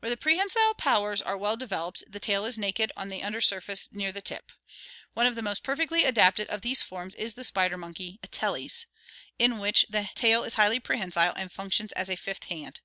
[0.00, 3.88] Where the prehensile powers are well developed the tail is naked on the under surface
[3.90, 4.52] near the tip.
[5.14, 8.80] One of the most perfectly adapted of these forms is the spider monkey, A teles
[8.84, 9.48] (see Fig.
[9.48, 12.80] 237), in which the tail is highly prehensile and functions as a "fifth hand."